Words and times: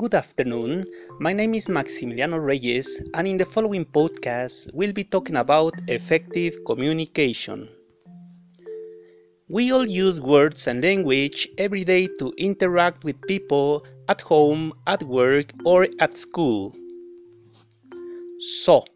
Good 0.00 0.14
afternoon. 0.14 0.84
My 1.18 1.34
name 1.34 1.54
is 1.54 1.68
Maximiliano 1.68 2.42
Reyes, 2.42 3.02
and 3.12 3.28
in 3.28 3.36
the 3.36 3.44
following 3.44 3.84
podcast, 3.84 4.72
we'll 4.72 4.94
be 4.94 5.04
talking 5.04 5.36
about 5.36 5.74
effective 5.88 6.56
communication. 6.64 7.68
We 9.50 9.72
all 9.72 9.84
use 9.84 10.18
words 10.18 10.68
and 10.68 10.82
language 10.82 11.46
every 11.58 11.84
day 11.84 12.08
to 12.18 12.32
interact 12.38 13.04
with 13.04 13.20
people 13.28 13.84
at 14.08 14.22
home, 14.22 14.72
at 14.86 15.02
work, 15.02 15.52
or 15.66 15.86
at 16.00 16.16
school. 16.16 16.74
So, 18.38 18.86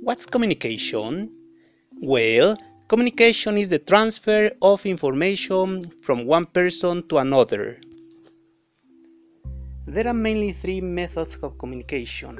what's 0.00 0.24
communication? 0.24 1.30
Well, 2.00 2.56
communication 2.88 3.58
is 3.58 3.68
the 3.68 3.80
transfer 3.80 4.50
of 4.62 4.86
information 4.86 5.92
from 6.00 6.24
one 6.24 6.46
person 6.46 7.06
to 7.08 7.18
another. 7.18 7.83
There 9.86 10.08
are 10.08 10.14
mainly 10.14 10.52
three 10.52 10.80
methods 10.80 11.36
of 11.42 11.58
communication 11.58 12.38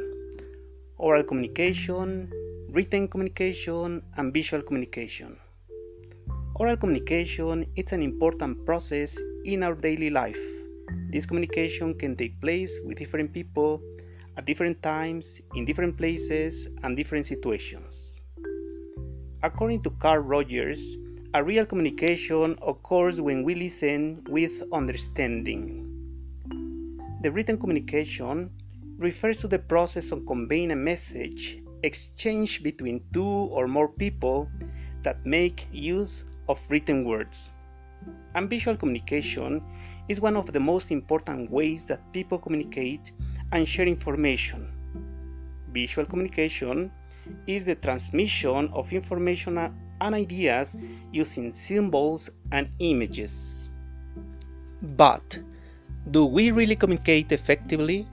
oral 0.96 1.22
communication, 1.22 2.32
written 2.70 3.06
communication, 3.06 4.02
and 4.16 4.32
visual 4.32 4.62
communication. 4.62 5.36
Oral 6.54 6.78
communication 6.78 7.66
is 7.76 7.92
an 7.92 8.00
important 8.02 8.64
process 8.64 9.20
in 9.44 9.62
our 9.62 9.74
daily 9.74 10.08
life. 10.08 10.40
This 11.10 11.26
communication 11.26 11.92
can 11.98 12.16
take 12.16 12.40
place 12.40 12.80
with 12.82 12.96
different 12.96 13.34
people 13.34 13.82
at 14.38 14.46
different 14.46 14.82
times, 14.82 15.38
in 15.54 15.66
different 15.66 15.98
places, 15.98 16.68
and 16.82 16.96
different 16.96 17.26
situations. 17.26 18.22
According 19.42 19.82
to 19.82 19.90
Carl 20.00 20.22
Rogers, 20.22 20.96
a 21.34 21.44
real 21.44 21.66
communication 21.66 22.56
occurs 22.66 23.20
when 23.20 23.44
we 23.44 23.54
listen 23.54 24.24
with 24.30 24.62
understanding. 24.72 25.83
The 27.24 27.32
written 27.32 27.56
communication 27.56 28.50
refers 28.98 29.38
to 29.38 29.48
the 29.48 29.58
process 29.58 30.12
of 30.12 30.26
conveying 30.26 30.72
a 30.72 30.76
message 30.76 31.62
exchanged 31.82 32.62
between 32.62 33.00
two 33.14 33.24
or 33.24 33.66
more 33.66 33.88
people 33.88 34.46
that 35.04 35.24
make 35.24 35.66
use 35.72 36.24
of 36.50 36.60
written 36.68 37.02
words. 37.02 37.52
And 38.34 38.50
visual 38.50 38.76
communication 38.76 39.62
is 40.06 40.20
one 40.20 40.36
of 40.36 40.52
the 40.52 40.60
most 40.60 40.90
important 40.90 41.50
ways 41.50 41.86
that 41.86 42.12
people 42.12 42.36
communicate 42.36 43.12
and 43.52 43.66
share 43.66 43.86
information. 43.86 44.70
Visual 45.72 46.04
communication 46.04 46.92
is 47.46 47.64
the 47.64 47.76
transmission 47.76 48.68
of 48.74 48.92
information 48.92 49.56
and 49.56 50.14
ideas 50.14 50.76
using 51.10 51.52
symbols 51.52 52.28
and 52.52 52.68
images. 52.80 53.70
But 54.82 55.38
do 56.10 56.26
we 56.26 56.50
really 56.50 56.76
communicate 56.76 57.32
effectively? 57.32 58.06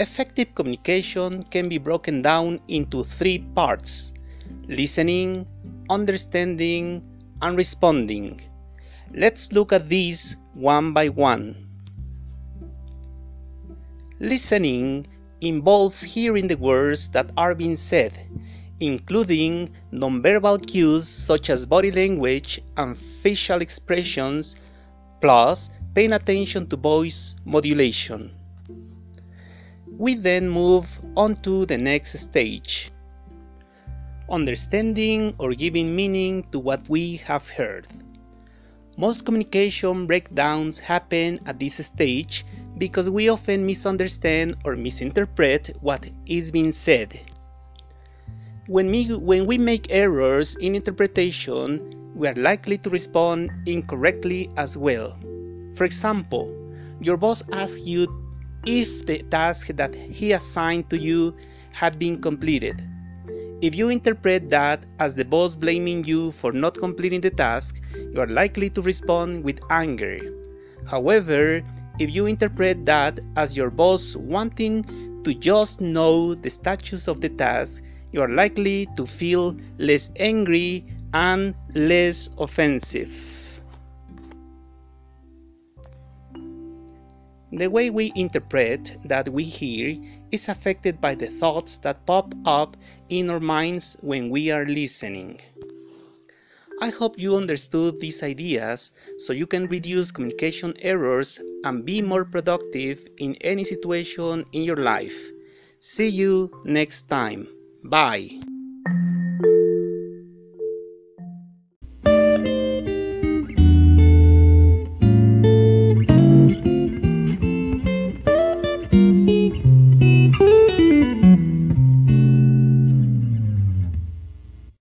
Effective 0.00 0.54
communication 0.54 1.42
can 1.44 1.68
be 1.68 1.78
broken 1.78 2.22
down 2.22 2.60
into 2.68 3.02
three 3.04 3.38
parts 3.54 4.12
listening, 4.68 5.46
understanding, 5.88 7.02
and 7.42 7.56
responding. 7.56 8.40
Let's 9.14 9.52
look 9.52 9.72
at 9.72 9.88
these 9.88 10.36
one 10.54 10.92
by 10.92 11.08
one. 11.08 11.66
Listening 14.20 15.06
involves 15.40 16.02
hearing 16.02 16.46
the 16.46 16.56
words 16.56 17.08
that 17.10 17.32
are 17.36 17.54
being 17.54 17.76
said, 17.76 18.18
including 18.80 19.70
nonverbal 19.92 20.66
cues 20.66 21.08
such 21.08 21.48
as 21.48 21.64
body 21.64 21.90
language 21.90 22.60
and 22.76 22.96
facial 22.98 23.62
expressions, 23.62 24.56
plus 25.20 25.70
paying 25.98 26.12
attention 26.12 26.64
to 26.64 26.76
voice 26.76 27.34
modulation. 27.44 28.30
We 29.98 30.14
then 30.14 30.48
move 30.48 30.86
on 31.16 31.34
to 31.42 31.66
the 31.66 31.76
next 31.76 32.16
stage 32.16 32.92
understanding 34.30 35.34
or 35.38 35.54
giving 35.54 35.96
meaning 35.96 36.46
to 36.52 36.60
what 36.60 36.88
we 36.88 37.16
have 37.26 37.50
heard. 37.50 37.88
Most 38.96 39.24
communication 39.24 40.06
breakdowns 40.06 40.78
happen 40.78 41.40
at 41.46 41.58
this 41.58 41.84
stage 41.84 42.44
because 42.78 43.10
we 43.10 43.28
often 43.28 43.66
misunderstand 43.66 44.54
or 44.64 44.76
misinterpret 44.76 45.74
what 45.80 46.08
is 46.26 46.52
being 46.52 46.70
said. 46.70 47.18
When 48.68 48.88
we, 48.92 49.16
when 49.16 49.46
we 49.46 49.58
make 49.58 49.90
errors 49.90 50.54
in 50.60 50.76
interpretation, 50.76 52.14
we 52.14 52.28
are 52.28 52.34
likely 52.34 52.78
to 52.78 52.88
respond 52.88 53.50
incorrectly 53.66 54.48
as 54.56 54.78
well. 54.78 55.18
For 55.78 55.84
example, 55.84 56.50
your 57.00 57.16
boss 57.16 57.44
asks 57.52 57.86
you 57.86 58.08
if 58.66 59.06
the 59.06 59.22
task 59.30 59.68
that 59.76 59.94
he 59.94 60.32
assigned 60.32 60.90
to 60.90 60.98
you 60.98 61.36
had 61.70 62.00
been 62.00 62.20
completed. 62.20 62.82
If 63.62 63.76
you 63.76 63.88
interpret 63.88 64.50
that 64.50 64.84
as 64.98 65.14
the 65.14 65.24
boss 65.24 65.54
blaming 65.54 66.02
you 66.02 66.32
for 66.32 66.50
not 66.50 66.74
completing 66.74 67.20
the 67.20 67.30
task, 67.30 67.80
you 68.12 68.20
are 68.20 68.26
likely 68.26 68.70
to 68.70 68.82
respond 68.82 69.44
with 69.44 69.60
anger. 69.70 70.18
However, 70.84 71.62
if 72.00 72.10
you 72.10 72.26
interpret 72.26 72.84
that 72.86 73.20
as 73.36 73.56
your 73.56 73.70
boss 73.70 74.16
wanting 74.16 74.82
to 75.22 75.32
just 75.32 75.80
know 75.80 76.34
the 76.34 76.50
status 76.50 77.06
of 77.06 77.20
the 77.20 77.28
task, 77.28 77.84
you 78.10 78.20
are 78.20 78.28
likely 78.28 78.88
to 78.96 79.06
feel 79.06 79.56
less 79.78 80.10
angry 80.16 80.84
and 81.14 81.54
less 81.76 82.30
offensive. 82.36 83.37
The 87.52 87.70
way 87.70 87.90
we 87.90 88.12
interpret 88.14 88.98
that 89.04 89.28
we 89.28 89.44
hear 89.44 89.94
is 90.30 90.48
affected 90.48 91.00
by 91.00 91.14
the 91.14 91.26
thoughts 91.26 91.78
that 91.78 92.04
pop 92.04 92.34
up 92.44 92.76
in 93.08 93.30
our 93.30 93.40
minds 93.40 93.96
when 94.00 94.28
we 94.28 94.50
are 94.50 94.66
listening. 94.66 95.40
I 96.80 96.90
hope 96.90 97.18
you 97.18 97.36
understood 97.36 97.98
these 97.98 98.22
ideas 98.22 98.92
so 99.18 99.32
you 99.32 99.46
can 99.46 99.66
reduce 99.66 100.12
communication 100.12 100.74
errors 100.80 101.40
and 101.64 101.84
be 101.84 102.02
more 102.02 102.24
productive 102.24 103.06
in 103.18 103.34
any 103.40 103.64
situation 103.64 104.44
in 104.52 104.62
your 104.62 104.76
life. 104.76 105.30
See 105.80 106.08
you 106.08 106.52
next 106.64 107.08
time. 107.08 107.48
Bye. 107.82 108.57